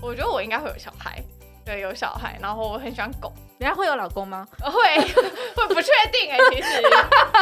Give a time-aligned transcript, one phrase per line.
[0.00, 1.22] 我觉得我应该会有小孩，
[1.64, 3.32] 对，有小孩，然后我很喜欢狗。
[3.58, 4.46] 人家会有老公吗？
[4.60, 4.70] 会，
[5.02, 6.80] 会不确定哎、欸，其实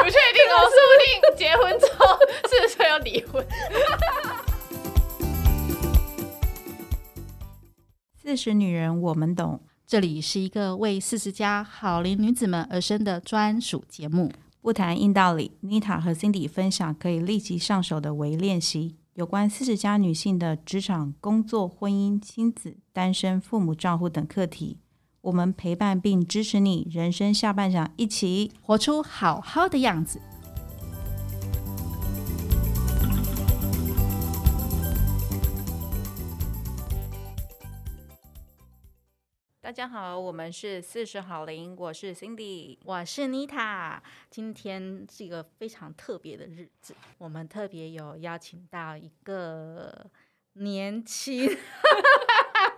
[0.03, 3.47] 不确定哦， 说不定结婚之后四十岁要离婚。
[8.23, 15.53] 四十女人我们懂，这里是一个为四十加好龄女子们而生的专属节目，不谈硬道理。
[15.63, 24.77] Nita 和 Cindy 分享可以立即上手的微练习，有关四十加女性的职场、工作、婚姻、亲子、单身、父母账户等课题。
[25.23, 30.21] 我们陪伴并支持你，人生下半场，一起活出好好的样子。
[39.67, 43.99] 大家好，我们是四十好龄，我是 Cindy，我是 Nita。
[44.31, 50.07] 今天是一个非常特别的日子，我们特别有邀请到一个
[50.53, 51.49] 年轻。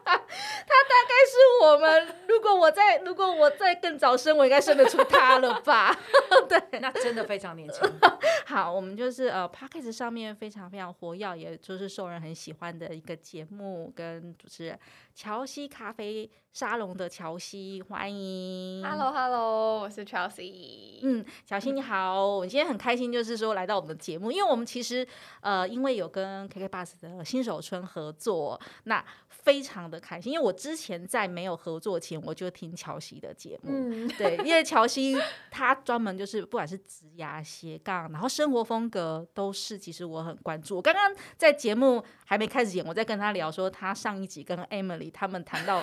[0.00, 5.94] 他大概是我们，如果我在，如果我在更早生，我应该生得出他了吧？
[6.48, 7.82] 对，那真的非常年轻。
[8.46, 14.78] 好，我们就是呃 Podcast 上面非常非常活跃，也就是受人很喜欢的一个节目，跟主持人
[15.18, 18.84] 乔西咖啡沙龙的乔西，欢迎。
[18.84, 21.00] Hello，Hello，我是乔西。
[21.02, 25.04] 嗯，乔西你好，我今天很开心，就是说来到我们的节目，因为我们其实
[25.40, 29.04] 呃，因为有跟 KK Bus 的新手村合作，那。
[29.30, 35.16] 非常的开心，因为我之前在没有合作前，我就听乔西的节目，嗯、对，因为乔西
[35.50, 40.76] 他专门就是不管是直牙斜杠，然后生活风格都是，其实我很关注。
[40.76, 45.82] 我刚刚在节目还没开始演，我在跟他聊说，他上一集跟 Emily 他们谈到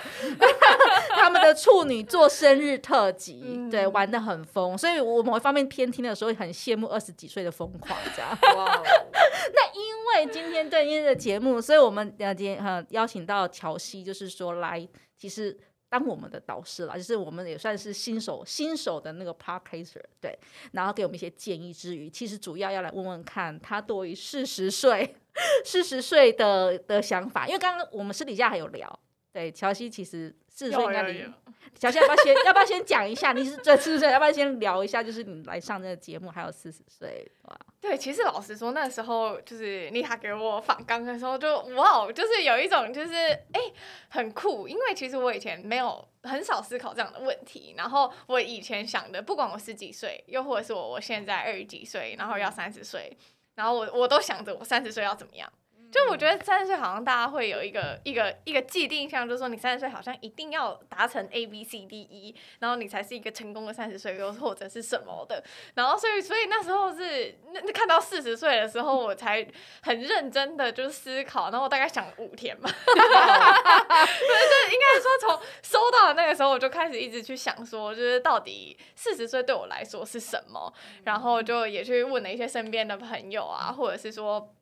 [1.16, 8.30] 他们的处女座生日特辑，嗯、对，玩的很疯，所以我某一方面偏听的时候很羡慕二十几岁的疯狂，这样。
[8.56, 8.82] 哇，
[9.54, 13.46] 那因为今天对应的节目，所以我们呃今天呃邀请到。
[13.56, 15.56] 乔西就是说来，其实
[15.88, 20.38] 当我们的导师了，就是我们也算是新手新手的那个 Podcaster 对，
[20.72, 25.16] 然后给我们一些建议之余，其实主要要来问问看他对于四十岁
[25.64, 29.00] 四十岁的的想法，因为刚刚我们私底下还有聊，
[29.36, 31.30] 对，乔西其实四十岁应该离。
[31.78, 33.34] 乔西要不要先要不要先讲一下？
[33.34, 35.02] 你是这四十岁，要不要先聊一下？
[35.02, 37.54] 就是你来上这个节目，还有四十岁，哇。
[37.78, 43.12] 对，其实老实说，那时候就是丽塔给我访刚的时候就，就哇，就是有一种就是
[43.52, 43.60] 哎，
[44.08, 47.74] 很酷，因为其实我以前没有很少思考这样的问题。
[47.76, 53.14] 然后我以前想的，不管我十几岁，又或者是我我现在二十几岁，然后要三十岁，
[53.56, 55.52] 然后我我都想着我三十岁要怎么样。
[55.96, 65.42] 就我觉得三十岁好像大家会有一个一个一个既定印象，就是说你三十岁好像一定要达成 A B C D E，然后你才是一个成功的三十岁，又或者是什么的。
[65.74, 69.46] 然后所以所以那时候是那那看到四十岁的时候，我才
[69.80, 80.70] 很认真的就是思考，然后我大概想了五天嘛， 对，就应该说从收到的那个时候我就开始一直去想说，就是到底四十岁对我来说是什么，
[81.04, 84.52] 然后就也去问了一些身边的朋友啊，或者是说。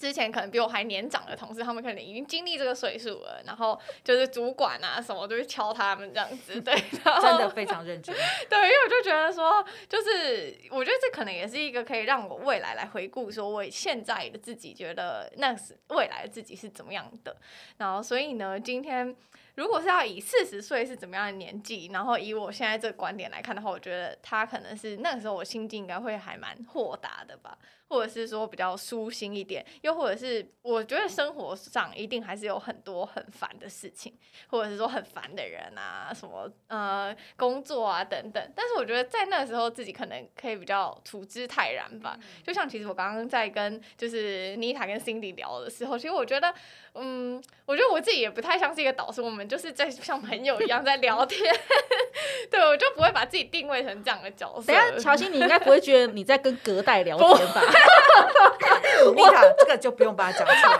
[0.00, 8.14] 之前可能比我还年长的同事，他们可能已经经历这个岁数了，然后就是主管啊什么都会敲他们这样子，对， 然后真的非常认真。
[8.48, 17.36] 对，因为我就觉得说，就是我觉得这可能也是一个可以让我未来来回顾，说我现在的自己觉得那是未来的自己是怎么样的。
[17.76, 19.14] 然后所以呢，今天
[19.54, 27.58] 如果是要以四十岁是怎么样的年纪，然后以我现在这个观点来看的话，我觉得他可能是那个时候我心境应该会还蛮豁达的吧。
[27.88, 34.16] 或者是说比较舒心一点，又或者是我觉得生活上一定还是有很多很烦的事情，
[34.48, 38.52] 或者是说很烦的人啊，什么呃工作啊等等。
[38.56, 42.18] 但是我觉得在那个时候自己可能可以比较处之泰然吧。
[42.42, 46.54] 就像其实我刚刚在跟就是妮塔跟 Cindy 聊的时候，其实我觉得。
[46.94, 51.54] 嗯，我觉得我自己也不太像是一个导师，我们就是在像朋友一样在聊天，
[52.50, 54.72] 对，我就不会把自己定位成这样的角色。
[54.72, 57.62] 等下，乔欣，你应该不会觉得你在跟隔代聊天吧？
[59.14, 60.78] 妮塔，这个就不用把它讲出来。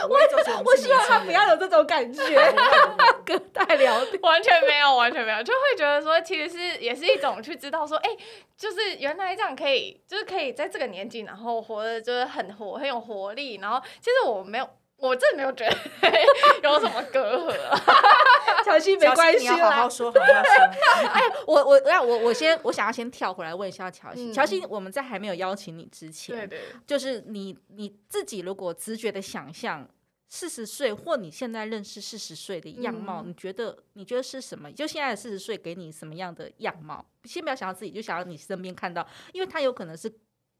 [0.08, 2.22] 我我，我希望他不要有这种感觉，
[3.26, 8.18] 隔代聊天完全没有，完全没有，就会觉得说，其实是也是一种去知道说，哎、欸，
[8.56, 14.68] 就是原来这样可以，就是可以在这个年纪，然后活得就是很活，很有活力，然后其实我没有。
[15.00, 15.76] 我真的没有觉得
[16.62, 17.80] 有什么隔阂啊，
[18.64, 20.64] 乔西没关系，你要好好说，好好说。
[21.12, 24.32] 哎，我我我我我先，我想要先跳回来问一下乔西。
[24.32, 29.88] 乔西，我们在还没有邀请你之前，对对，就是你你自己如果直觉的想象
[30.28, 34.70] 四十岁或你现在认识四十岁的样貌，你觉得你觉得是什么？
[34.70, 37.04] 就现在的四十岁给你什么样的样貌？
[37.24, 40.12] 先不要想到自己，就想要你身边看到，因为他有可能是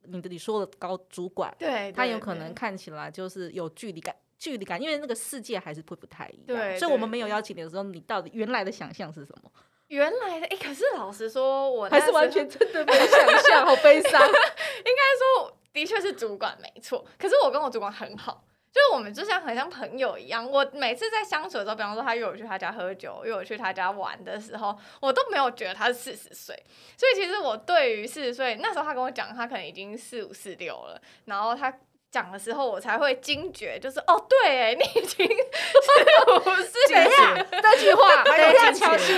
[0.05, 4.17] 你的你说的高主管，对，他有可能看起来就是有距离感。
[4.41, 6.47] 距离感，因为那个世界还是会不太一样。
[6.47, 9.51] 对，所以我们没有邀请你的时候，你到底原来的想象是什么？
[9.89, 14.13] 原来的哎、欸，可是老实说，我还是完全真的没想象，好悲伤。
[14.23, 18.43] 应该说，的确是主管没错，可是我跟我主管很好。
[18.73, 26.55] 就是我们就像很像朋友一样，我每次在相处的时候，比方说他约我去他家喝酒，约我去他家玩的时候，我都没有觉得他是四十岁。
[26.97, 31.77] 所以其实我对于四十岁那时候，他跟我讲，他可能已经四五四六了，然后他。
[32.11, 39.15] 讲的时候，我才会惊觉，就是哦，对，哎，你已经 是五四，等一下，这句话， 等一下，乔西，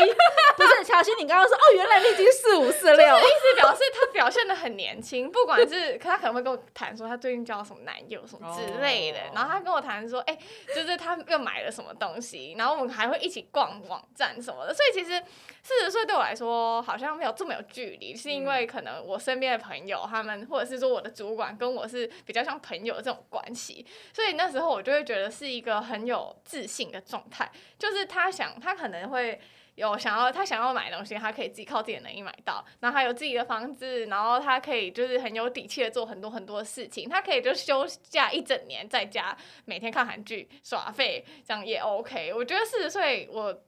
[0.57, 10.37] 不是乔西，你刚刚说哦，原来你已经四五四六，意思表示他表现的很年轻，不管是，可他可能会跟我谈说他最近交了什么男友什么之类的，然后他跟我谈说，哎，
[10.75, 15.19] 就是他又买了什么东西，然后我们还会一起逛网站什么的，所以其实
[15.63, 22.93] 四十岁对我来说好像没有这么有距离，是因为可能我身边的朋友他们，或者是说我的主管跟我是比较像朋友。
[22.93, 27.51] 有这种关系，所以那时候我就会觉得是一个很有自信的状态。
[27.79, 29.41] 就是他想，他可能会
[29.77, 32.63] 有想要，他想要买东西，他可以自己靠自己的能力买到。
[32.81, 37.09] 然后他有自己的房子，然后他可以就是很有底气的做很多很多的事情。
[37.09, 42.35] 他可以就休假一整年在家，每天看韩剧耍废，这样也 OK。
[42.35, 43.59] 我觉得四十岁，我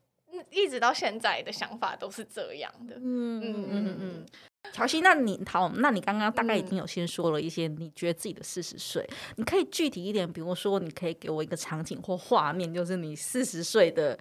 [0.51, 2.97] 一直到现在的想法都是这样的。
[2.97, 4.27] 嗯嗯嗯嗯。
[4.75, 14.19] 乔西，那你好，那你刚刚大概已经有先说了一些，你觉得自己的四十岁，你可以具体一点，比如说，你可以给我一个场景或画面，就是你四十岁的。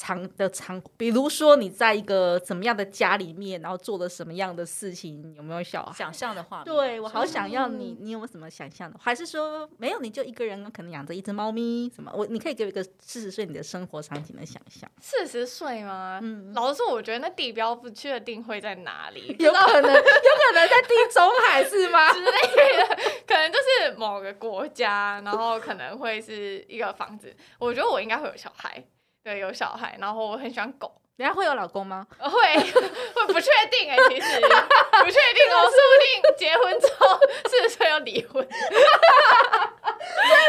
[0.00, 6.64] 长的长，比如说你在一个怎么样的家里面，然后做了什么样的事情，有没有小孩想象的话？
[6.64, 8.98] 对，我好想要你，你有没有什么想象的？
[8.98, 12.10] 还是说没有，你就一个人，可能养着一只猫咪什么？
[12.14, 14.90] 我你可以给我一个四十岁你的生活场景的想象。
[15.02, 16.18] 四十岁吗？
[16.22, 22.10] 嗯，老实说，我觉得那地标不确定会在哪里， 有可能有可能在地中海是吗？
[22.14, 22.30] 之类
[22.78, 27.36] 的，可能就是某个国家，然后可能会是一个房子。
[27.58, 28.82] 我觉得我应该会有小孩。
[29.22, 30.92] 对，有小孩，然后我很喜欢狗。
[31.16, 32.06] 人家会有老公吗？
[32.18, 38.42] 会，会不确定哎、欸，其实不确定哦，说不定结婚之后四十岁要离婚。
[38.42, 38.60] 所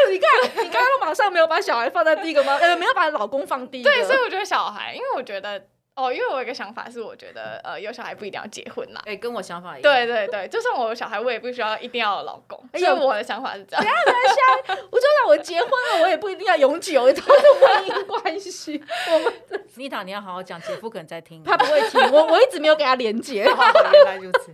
[0.07, 2.57] 以你看，你刚刚马上没有把小孩放在第一个吗？
[2.61, 3.91] 呃，没有把老公放第一个。
[3.91, 5.61] 对，所以我觉得小孩，因为我觉得。
[6.01, 9.01] 哦，因为我有一个想法是，我觉得呃，有小孩不一定要结婚啦。
[9.05, 9.83] 对，跟我想法一样。
[9.83, 12.59] 对对对，就算我有小孩，我也不需要一定要有老公。
[12.73, 13.85] 所以我的想法是这样。
[13.85, 18.83] 等下等下，我就算我结婚了，我也不一定要永久， 都是婚姻关系。
[19.11, 19.33] 我们
[19.75, 21.43] 妮塔，你要好好讲，姐夫可能在听。
[21.43, 23.43] 他不会听，我我一直没有给他连接。
[23.45, 24.51] 原来如此。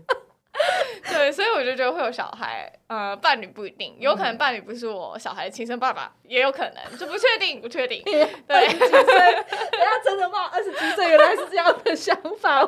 [1.18, 8.04] 对，所以我就觉得会有小孩，呃，伴侣不一定，有可能伴侣不是我小孩的亲生爸爸，也有可能，就不确定， 不确定。
[8.04, 9.46] 对，二十几岁，人
[9.82, 10.46] 家真的吗？
[10.54, 12.64] 二十几岁原来是这样的想法，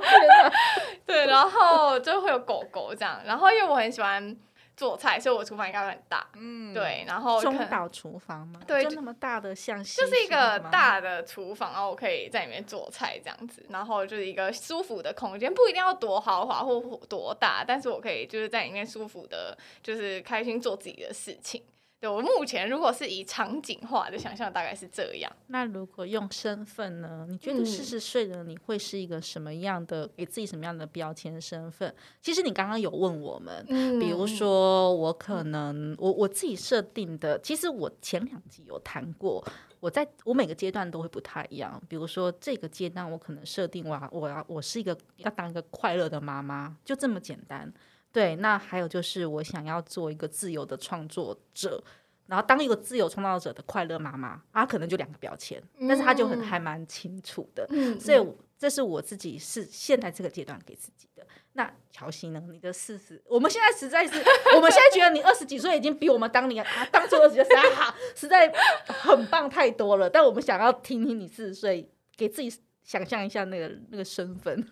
[1.06, 4.36] 对，然后就会有狗狗这样，然后因为我很喜欢。
[4.80, 16.80] 做菜，所以我厨房应该会很大，嗯，对，然后中岛厨房吗，对，就那么大的像，就是一个大的厨房，然后我可以在里面做菜这样子，然后就是一个舒服的空间，不一定要多豪华或
[17.10, 21.62] 多大，但是我可以就是在里面舒服的，就是开心做自己的事情。
[22.00, 25.30] 对，我目前如果是以场景化的想象，大概是这样。
[25.48, 27.26] 那如果用身份呢？
[27.28, 31.94] 你觉得四十岁的你会是一个什么样的，给自己什么样的标签身份？
[32.22, 39.46] 其实你刚刚有问我们，嗯、比如说我可能我我自己设定的，其实我前两集有谈过，
[39.82, 41.82] 我在我每个阶段都会不太一样。
[41.90, 47.70] 比如说这个阶段，我可能设定我要我要我是一个要当一个快乐的妈妈，就这么简单。
[48.12, 51.84] 对，那还有就是我想要做一个自由的创作者，
[52.26, 61.26] 然后当一个自由创造者的快乐妈妈，啊，可能就两个标签，但是他就很还蛮清楚的，嗯、所以这是我自己是现在这个阶段给自己的。
[61.54, 62.42] 那乔西呢？
[62.52, 64.24] 你的四十，我们现在实在是，
[64.56, 68.52] 我们现在觉得你二十几岁已经比我们当年啊当初二十几岁好，实在
[68.86, 70.10] 很棒太多了。
[70.10, 74.66] 但我们想要听听你四十岁，给自己想象一下那个那个身份。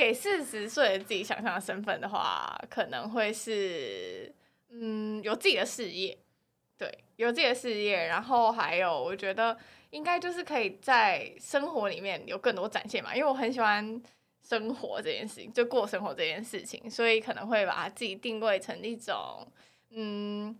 [0.00, 4.34] 给四十岁自己想象的身份的话，可能会是，
[4.70, 6.16] 嗯，有自己的事业，
[6.78, 9.54] 对，有自己的事业，然后还有，我觉得
[9.90, 14.02] 应该就是可以在生活里面有更多展现嘛，因为我很喜欢
[14.42, 19.46] 生活这件事情，就过生活这件事情，所以可能会把自己定位成一种，
[19.90, 20.58] 嗯，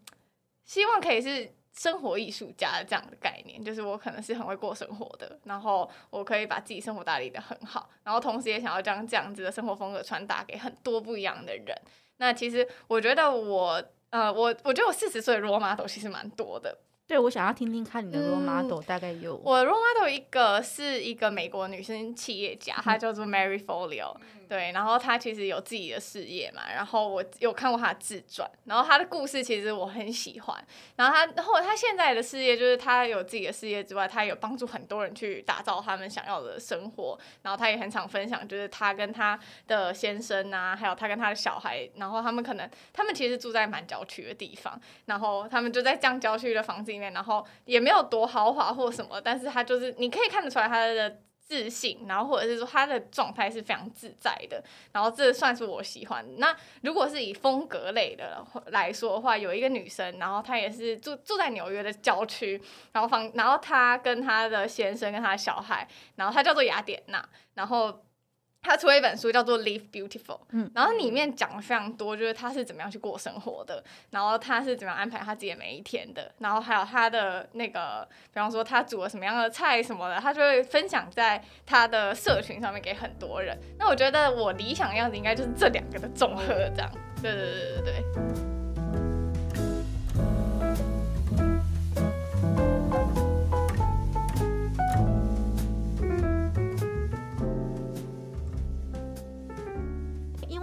[0.67, 1.51] 希望可以是。
[1.81, 11.75] 生活艺术家的这样的概念，就是我可能是很会过生活的，然后我可以把自己生活打理的很好，然后同时也想要将这样子的生活风格传达给很多不一样的人。
[12.19, 19.35] 那其实我觉得我，呃，我我觉得我四十岁的 role model 其实蛮多的，对，我想要听听看你的 role model 大概有。
[19.43, 24.15] 我 role model 一个是一个美国女生企业家，她叫做 Mary Folio。
[24.51, 30.67] 对，然后她其实有自己的事业嘛，然后我有看过她的自传，然后她的故事其实我很喜欢。
[30.97, 37.17] 然后她，然后她现在的事业就是她有自己的事业之外，她有帮助很多人去打造他们想要的生活。
[37.43, 39.39] 然后她也很常分享，就是她跟她
[39.69, 47.11] 的先生啊，还有她跟她的小孩，然后他们可能他们其实住在蛮郊区的地方，然后他们就在这样郊区的房子里面。
[47.11, 51.19] 然后也没有多豪华或什么，但是他就是你可以看得出来他的
[51.51, 56.25] 自信，然后或者是说他的状态是非常自在的，然后这算是我喜欢。
[56.39, 68.05] 那如果是以风格类的来说的话，有一个女生，然后她也是住住在纽约的郊区，然后房，然后她跟她的先生跟她的小孩，然后她叫做雅典娜，然后。
[68.63, 83.59] 他出了一本书叫做《Live Beautiful》，嗯，然后里面讲了非常多，就是他是怎么样去过生活的，然后他是怎么样安排他自己的每一天的，然后还有他的那个，比方说他煮了什么样的菜什么的，他就会分享在他的社群上面给很多人。
[83.79, 86.91] 那我觉得我理想的样子应该就是这两个的综合，这样，
[87.23, 88.30] 对对对对对。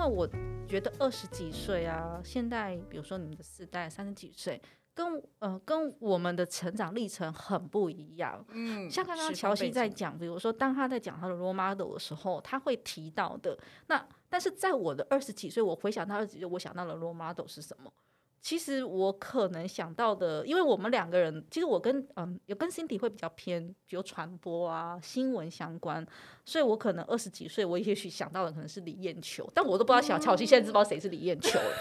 [0.08, 0.28] 我
[0.68, 4.62] 觉得二十几岁啊，现在比如说你们的世代三十几岁，
[4.94, 8.44] 跟呃跟我们的成长历程很不一样。
[8.50, 17.92] 嗯，像刚刚乔西在讲，比如说当他在讲他的 role model 的时候，他会提到的那，但是在我的二十几岁，我回想到二十几岁，我想到的 role model 是什么？
[18.42, 26.06] 其实我可能想到的，因为我们两个人，其实我跟嗯有跟 Cindy 会比较偏，比如传播啊、新闻相关，
[26.46, 31.66] 所以我可能二十几岁，我也许想到的可能是李艳秋，但我都不知道小乔西现在知道谁是李艳秋了。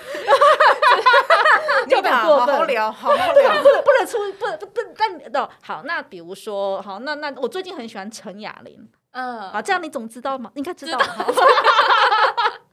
[1.89, 3.33] 就很过分，好好聊，好好聊，
[3.63, 10.51] 不能不能出，不能不不但的好，那比如说好，那那我最近很喜欢陈雅玲，嗯，好，这样你总知道吗？
[10.55, 10.99] 应该知道。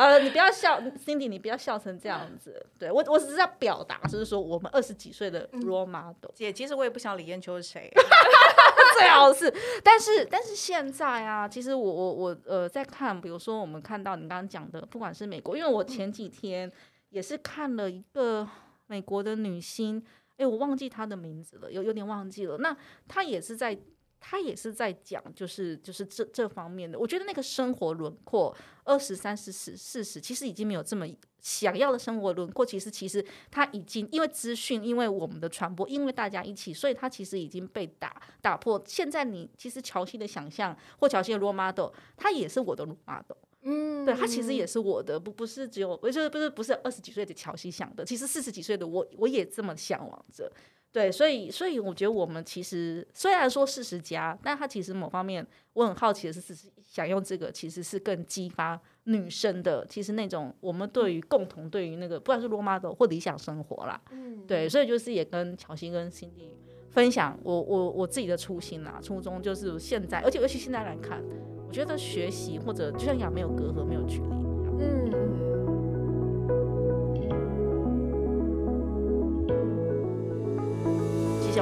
[0.00, 2.64] 好，你不要笑，Cindy，你不要笑成这样子。
[2.78, 6.30] 对我，我只是在表达，就是说我们二十几岁的 role model。
[6.34, 7.92] 姐，其实我也不想李艳秋是谁，
[8.98, 9.52] 最好是。
[9.84, 16.72] 但是，但是现在啊，其实我我我呃，在看，比如说我们看到你刚刚讲的，不管是美国，因为我前几天
[17.10, 18.48] 也是看了一个
[18.86, 20.02] 美国的女星，
[20.38, 22.56] 哎，我忘记她的名字了，有有点忘记了。
[22.56, 22.74] 那
[23.06, 23.78] 她也是在。
[24.20, 26.98] 他也是在讲，就是就是这这方面的。
[26.98, 31.06] 我觉得那个生活轮廓，二十三、四十、四十，其实已经没有这么
[31.40, 32.64] 想要的生活轮廓。
[32.64, 38.80] 其实，其实他已经因为资讯，因为我们的传播，因为大家一起，所以他其实已经被打打破。
[38.86, 43.38] 现在你其实乔西的想象或乔西的 role model，他也是我的 role model。
[43.62, 50.50] 嗯，对，他其实也是我的，不不是只有，我就是不是不是二十几岁的乔西想的，其实四十几岁的我，我也这么向往着。
[50.92, 66.50] 对，所以所以我觉得我们其实虽然说四十加，但他其实某方面我很好奇的是，是想用这个其实是更激发女生的，其实那种我们对于共同对于那个不管是 role model 或理想生活啦，嗯，对，所以就是也跟乔欣跟 Cindy
[66.90, 71.22] 分享我我我自己的初心啦，初衷就是现在，而且尤其现在来看，
[71.68, 74.26] 我觉得学习或者就像讲没有隔阂，没有距离，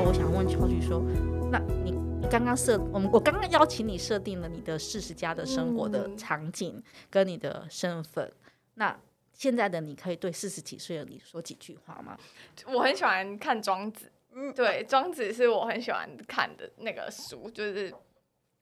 [0.08, 1.02] 我想问乔局说，
[1.52, 8.98] 那你你刚刚设我们我刚刚邀请你设定了你的四十家的生活的场景跟你的身份，嗯、那
[9.34, 12.16] 现在的你可以对四十几岁的你说几句话吗？
[12.68, 17.92] 我很喜欢看庄子，嗯，对，庄子是我很喜欢看的那个书，就是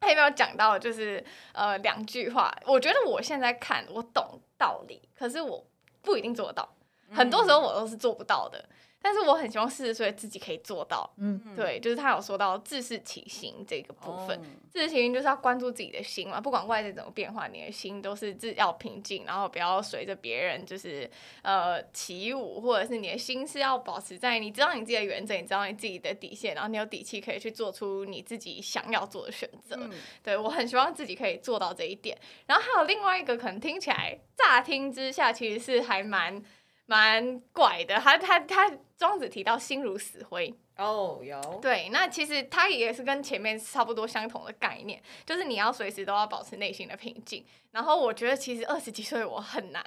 [0.01, 5.65] 他有没有讲到就是呃两句话，我觉得我现在看我懂道理，可是我
[6.03, 6.69] 不一定做得到，
[7.13, 8.69] 很多时候我都是做不到的。
[9.01, 21.09] 但是我很希望四十岁自己可以做到，嗯，对，就是他有说到自视其心这个部分，自视其心就是要关注自己的心嘛，不管外界怎么变化，你的心都是自要平静，然后不要随着别人就是
[21.43, 29.77] 呃起舞，或者是你的心是要保持在你知道你自己的原则，你知道你自己的底线，然后你有底气可以去做出你自己想要做的选择。
[29.79, 29.93] 嗯、
[30.25, 32.19] 对，我很希望自己可以做到这一点。
[32.47, 36.43] 然后还有另外一个可能听起来乍听之下其实是还蛮。
[36.87, 47.45] 蛮怪的，他他他庄子提到心如死灰哦，有对，那其实他也是跟前面差不多相同的概念，就是你要随时都要保持内心的平静。
[47.73, 49.85] 然后我觉得其实二十几岁我很难，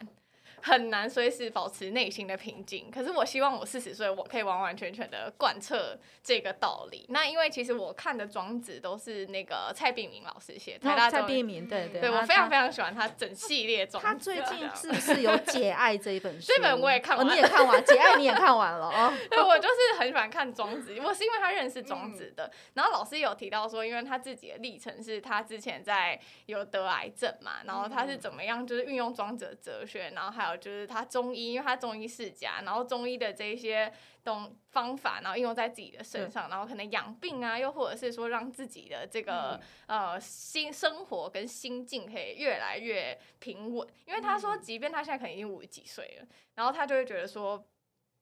[0.62, 2.90] 很难随时保持内心的平静。
[2.92, 7.06] 可是我希望我四十岁，我可以完完全全的贯彻这个道理。
[7.10, 14.08] 那因为其实我看的庄子都是那个蔡炳明老师写的，蔡炳明，对对，对我非常非常喜欢他整系列庄子。
[14.08, 16.48] 他最近是不是有《解爱》这一本书？
[16.48, 19.14] 这本我也看完，你也看完《解爱》，你也看完了哦。
[19.30, 22.52] 对，我就是很喜欢看庄子，我是因为他认识庄子的。
[22.74, 33.92] 然后老师有提到说，因为他自己的历程是他之前在有得癌症嘛，然后他是怎么样就是运用庄子的哲学，然后还有就是他中医，因为他中医世家，然后中医的这一些
[34.24, 43.88] 东方法，然后应用在自己的身上，然后可能养病啊，又或者是说让自己的这个呃心生活跟心境可以越来越平稳。
[44.06, 47.66] 因为他说，即便他现在可能已经五十几岁了，然后他就会觉得说，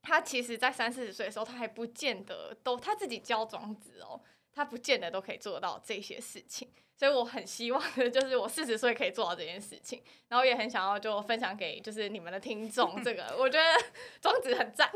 [0.01, 4.22] 他其实在三四十岁的时候，他还不见得都他自己教庄子哦。
[4.53, 6.67] 他不见得都可以做到这些事情，
[6.98, 13.00] 所以我很希望的 就是我四十岁可以做到这件事情，然后也很想要就分享给就是你们的听众。
[13.06, 13.66] 这个我觉得
[14.20, 14.92] 庄子很赞，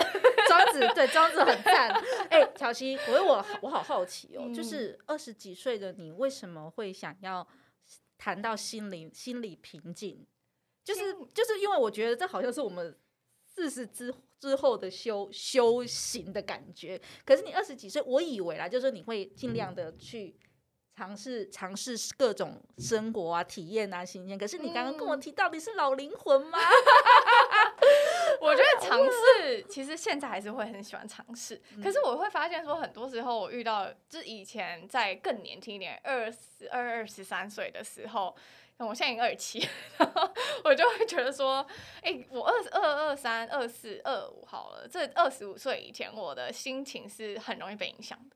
[0.48, 1.91] 庄子对庄子很赞。
[2.29, 7.48] 哎、欸，乔西，我我我好好奇哦，嗯、就是二十几岁的你为什么会想要
[8.17, 10.25] 谈到心灵心理平静？
[10.84, 12.98] 就是就是因为我觉得这好像是我们。
[13.53, 20.34] 四十之之后的修修行的感觉，可是你二十几岁，我以为啦，就是你会尽量的去
[20.95, 24.38] 尝试尝试各种生活啊、体验啊、新鲜。
[24.38, 26.60] 可是你刚刚跟我提到底是老灵魂吗？
[28.39, 38.36] 我觉得尝试其实现在还是会很喜欢尝试，可是我会发现说，很多时候我遇到，就是以前在更年轻一点，二十二、二十三岁的时候。
[38.83, 39.60] 我现在已经二十七，
[40.00, 40.27] 然后
[40.63, 41.63] 我就会觉得说，
[42.01, 48.36] 哎、欸，我二二二三二四二五好了，这二十五岁以前，我的心情是很容易被影响的。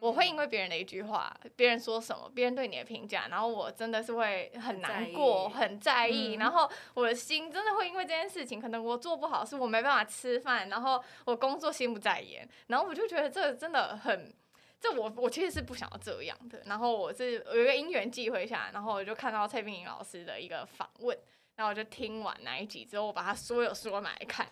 [0.00, 14.34] 我会因为别人的一句话，别人说什么，别人对你的评价，然后我真的是会很难过，很在意，在意，然后我的心真的会因为这件事情，可能我做不好，是我没办法吃饭，然后我工作心不在焉，然后我就觉得这真的很。
[14.82, 21.14] 这我我其实是不想要这样的，然后我是有一个因缘际会下，然后我就看到蔡冰莹老师的一个访问，
[21.56, 24.48] 然后我就听完那一集之后，我把他所有书买来看。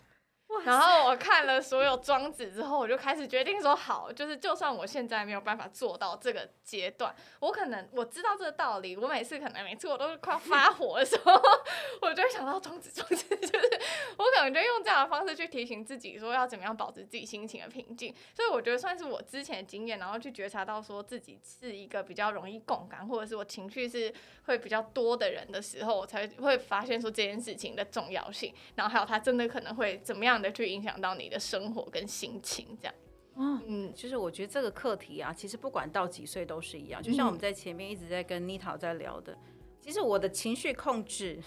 [0.65, 11.31] 然后我看了所有庄子之后，我就开始决定说好，就是就算我现在没有办法做到这个阶段，我可能我知道这个道理，我每次可能每次我都是快要发火的时候，
[12.01, 13.81] 我就会想到庄子，庄子就是
[14.17, 18.13] 我可能就用这样的方式去提醒自己，说要怎么样保持自己心情的平静。
[18.35, 24.11] 所以我觉得算是我之前的经验，然后去觉察到说自己是一个比较容易共感，或者是我情绪是
[24.45, 30.51] 会比较多的人的时候，我才会发现说这件事情的重要性，然后还有他真的可能会怎么样的。
[30.51, 32.93] 去影响到你的生活跟心情，这样。
[33.35, 37.01] 嗯，就是我觉得这个课题啊，其实不管到几岁都是一样。
[37.01, 39.37] 就像我们在前面一直在跟妮塔在聊的，
[39.79, 41.39] 其实我的情绪控制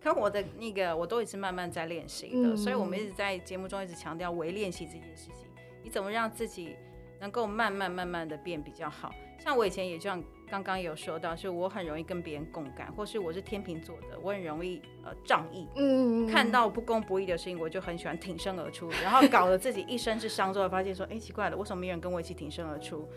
[0.00, 2.56] 跟我的那个，我都一直慢慢在练习的。
[2.56, 5.46] 所以我们一直在节目中一直强调微练习这件事情。
[5.82, 6.76] 你怎么让自己
[7.20, 9.12] 能够慢慢慢慢的变比较好？
[9.38, 10.22] 像我以前也这样。
[10.46, 23.08] 刚刚有说到，是我很容易跟别人共感，或是我是天秤座的，我很容易呃仗义，嗯，看到不公不义的事情，我就很喜欢挺身而出，然后搞得自己一身是伤之后，发现说，哎，奇怪了，为什么没人跟我一起挺身而出？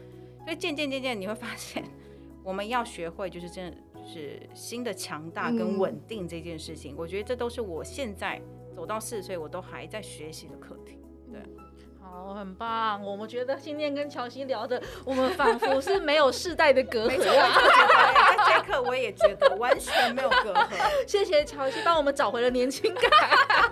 [0.45, 1.83] 所以渐渐渐渐，你会发现，
[2.43, 8.41] 我们要学会就是真的是心的强大跟稳定这件事情，嗯、我觉得这都是我现在
[8.73, 10.97] 走到四十岁，我都还在学习的课题，
[11.31, 11.41] 对。
[12.17, 12.99] 哦，很棒！
[13.03, 17.09] 我们觉得今天跟乔西聊的，我们仿佛是没有世代的隔阂。
[17.09, 17.25] 没错，
[18.45, 21.07] 这一刻我也觉得完全没有隔阂。
[21.07, 23.11] 谢谢乔西帮我们找回了年轻感。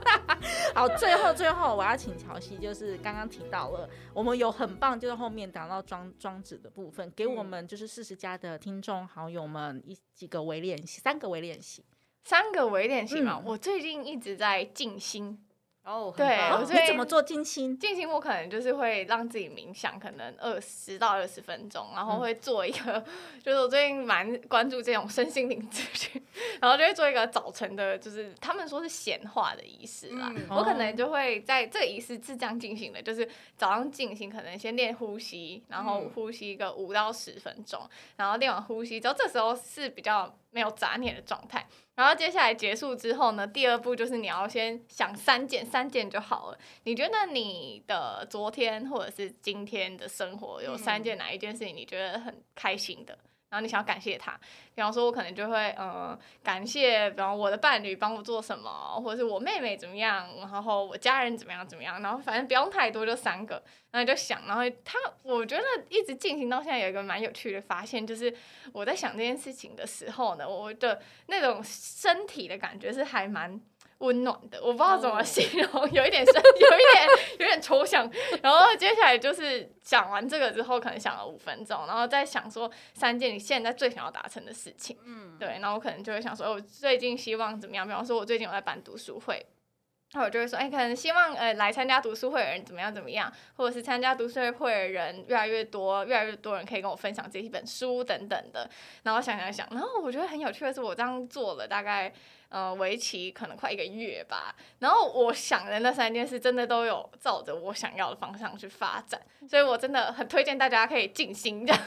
[0.75, 11.83] 好，最后最后我要请乔西，就是刚刚提到了，我们有很棒，就是后面讲到庄庄子的部分，给我们就是四十加的听众好友们一几个微练习，三个微练习，
[12.23, 13.39] 三个微练习嘛。
[13.41, 15.44] 嗯、我最近一直在静心。
[15.85, 17.77] 哦，对，我你怎么做静心？
[17.77, 26.19] 静心我可能就是会让自己冥想，可能二十到二十分钟，然后会做一个，嗯、就是我最近蛮关注这种身心灵咨询，
[26.59, 30.33] 然后就会做一个早晨的，就是他们说是显化的仪式啦。
[30.35, 37.79] 嗯、我可能就会在这个仪式是这样进行的，就是早上进行，可能先练呼吸，然后呼吸一个五到十分钟，
[38.15, 41.67] 然后练完呼吸之后，这时候是比较没有杂念的状态。
[41.95, 46.57] 然后接下来结束之后呢，第二步就是你要先想三件，三件就好了。
[46.83, 53.17] 你觉得你的昨天或者是今天的生活有三件哪一件事情你觉得很开心的？
[53.55, 54.37] 然后你想要感谢他，
[54.73, 68.35] 比方说，我可能就会呃感谢，比方我的伴侣帮我做什么，或者是我妹妹怎么样，然后我家人怎么样怎么样，然后反正不用太多，就三个，然后就想，然后他，我觉得一直进行到现在有一个蛮有趣的发现，就是
[68.73, 73.57] 我在想这件事情的时候呢，我的那种身体的感觉是还蛮
[73.99, 77.07] 温暖的，我不知道怎么形容，有一点深，有一点
[77.39, 78.09] 有点抽象。
[78.41, 84.97] 然后接下来就是讲完这个之后，可能想了五分钟，然后再想说三件你现在最想要达成的事情。
[85.05, 87.87] 嗯，对，然后我可能就会想说，我最近希望怎么样？
[87.87, 89.45] 比方说，我最近有在办读书会。
[90.13, 98.69] 那我就会说，哎、欸，可能希望呃来参加读书会的人怎么样怎么样，或者是参加读书会的人越来越多，越来越多人可以跟我分享这一本书等等的。
[99.03, 102.13] 然后想想想，然后我觉得很有趣的是，我这样做了大概
[102.49, 104.55] 呃为期可能快一个月吧。
[104.79, 111.81] 然后我想的那三件事真的都有照着我想要的方向去发展，所以我真的很推荐大家可以静心这样，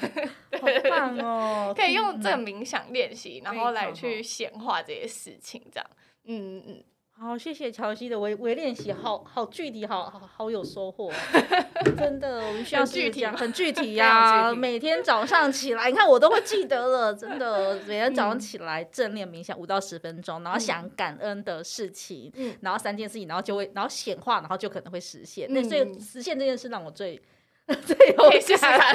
[0.60, 5.90] 好棒哦，可以用这个冥想练习，然后来去显化这些事情这样，
[6.24, 6.84] 嗯嗯。
[7.20, 11.10] 好，谢谢乔西的微微练习，好好具体，好好好有收获，
[11.98, 14.54] 真的，我们需要具体，很具体 呀。
[14.54, 25.52] 每天早上起来，你看我都会记得了，真的，每天早上起来正念冥想五到十分钟，然后想感恩的事情，然后三件事情，然后就会，然后显化，然后就可能会实现。
[25.52, 27.20] 那所以实现这件事让我最
[27.84, 28.94] 最有感，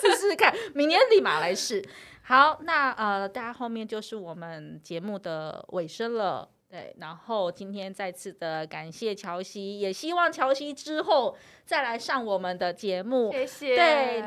[0.00, 1.84] 试试看，明年立马来试。
[2.22, 6.48] 好，那呃，大家后面就是我们节目的尾声了。
[6.68, 13.30] 对，然后今天再次的感谢乔西，也希望乔西之后再来上我们的节目。
[13.30, 13.76] 谢谢。
[13.76, 14.22] 对，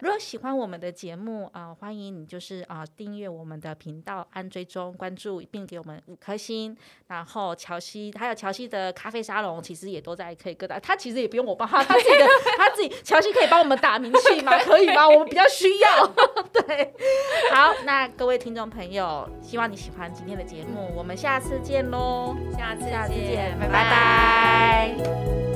[0.00, 6.76] 如果喜欢我们的节目啊、呃，欢迎你就是啊、呃、订阅我们的频道，按追踪关注，并给我们五颗星。
[7.06, 12.26] 然后乔西还有乔西的咖啡沙龙，其实也都在可以各大，他其实也不用我帮他， 他自己的
[12.58, 14.58] 他自己乔西可以帮我们打名气吗？
[14.62, 15.08] 可以吗？
[15.08, 16.06] 我们比较需要。
[16.52, 16.92] 对，
[17.52, 21.78] 好，那各位听众朋友，希望你喜欢今天的节目，我们下次见。
[21.78, 23.72] 见喽，下次见，下次见，拜拜。
[23.72, 25.47] 拜拜。